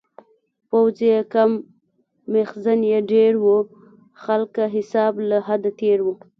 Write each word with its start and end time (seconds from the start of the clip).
پوځ 0.69 0.95
یې 1.09 1.17
کم 1.33 1.51
میخزن 2.33 2.79
یې 2.91 2.99
ډیر 3.11 3.31
و-خلکه 3.45 4.63
حساب 4.75 5.13
له 5.29 5.37
حده 5.47 5.71
تېر 5.79 5.99
و 6.03 6.07